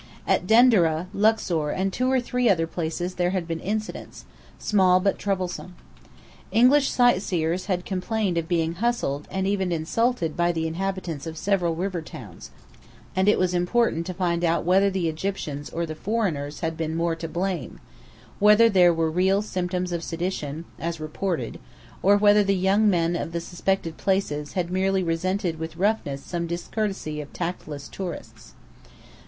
At 0.25 0.47
Denderah, 0.47 1.05
Luxor, 1.13 1.69
and 1.69 1.93
two 1.93 2.09
or 2.11 2.19
three 2.19 2.49
other 2.49 2.65
places 2.65 3.13
there 3.13 3.29
had 3.29 3.47
been 3.47 3.59
"incidents," 3.59 4.25
small 4.57 4.99
but 4.99 5.19
troublesome. 5.19 5.75
English 6.51 6.89
sightseers 6.89 7.67
had 7.67 7.85
complained 7.85 8.35
of 8.35 8.47
being 8.47 8.73
hustled, 8.81 9.27
and 9.29 9.45
even 9.45 9.71
insulted 9.71 10.35
by 10.35 10.51
the 10.51 10.65
inhabitants 10.65 11.27
of 11.27 11.37
several 11.37 11.75
river 11.75 12.01
towns, 12.01 12.49
and 13.15 13.29
it 13.29 13.37
was 13.37 13.53
important 13.53 14.07
to 14.07 14.13
find 14.15 14.43
out 14.43 14.63
whether 14.65 14.89
the 14.89 15.07
Egyptians 15.07 15.69
or 15.69 15.85
the 15.85 15.93
foreigners 15.93 16.61
had 16.61 16.75
been 16.75 16.95
more 16.95 17.15
to 17.15 17.27
blame; 17.27 17.79
whether 18.39 18.69
there 18.71 18.91
were 18.95 19.11
real 19.11 19.43
symptoms 19.43 19.91
of 19.91 20.03
sedition, 20.03 20.65
as 20.79 20.99
reported, 20.99 21.59
or 22.01 22.17
whether 22.17 22.43
the 22.43 22.55
young 22.55 22.89
men 22.89 23.15
of 23.15 23.33
the 23.33 23.39
suspected 23.39 23.97
places 23.97 24.53
had 24.53 24.71
merely 24.71 25.03
resented 25.03 25.59
with 25.59 25.77
roughness 25.77 26.23
some 26.23 26.47
discourtesy 26.47 27.21
of 27.21 27.31
tactless 27.33 27.87
tourists. 27.87 28.55